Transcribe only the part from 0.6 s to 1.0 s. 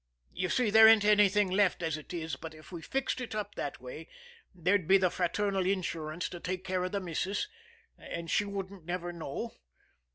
there